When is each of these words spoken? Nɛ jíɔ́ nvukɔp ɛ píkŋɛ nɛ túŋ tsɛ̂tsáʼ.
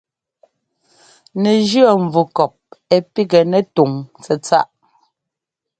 Nɛ 1.41 1.51
jíɔ́ 1.69 1.91
nvukɔp 2.03 2.53
ɛ 2.95 2.97
píkŋɛ 3.13 3.41
nɛ 3.51 3.59
túŋ 3.75 3.91
tsɛ̂tsáʼ. 4.23 4.67